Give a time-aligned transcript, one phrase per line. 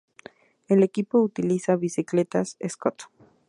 [0.67, 3.03] El equipo utiliza bicicletas "Scott".